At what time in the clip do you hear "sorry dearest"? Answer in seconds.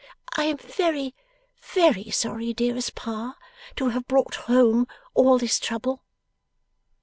2.09-2.95